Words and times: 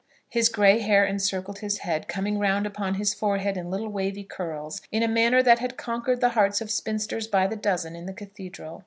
His 0.29 0.49
grey 0.49 0.79
hair 0.79 1.05
encircled 1.05 1.59
his 1.59 1.77
head, 1.85 2.07
coming 2.07 2.39
round 2.39 2.65
upon 2.65 2.95
his 2.95 3.13
forehead 3.13 3.55
in 3.55 3.69
little 3.69 3.89
wavy 3.89 4.23
curls, 4.23 4.81
in 4.91 5.03
a 5.03 5.07
manner 5.07 5.43
that 5.43 5.59
had 5.59 5.77
conquered 5.77 6.21
the 6.21 6.29
hearts 6.29 6.59
of 6.59 6.71
spinsters 6.71 7.27
by 7.27 7.45
the 7.45 7.55
dozen 7.55 7.95
in 7.95 8.07
the 8.07 8.13
cathedral. 8.13 8.79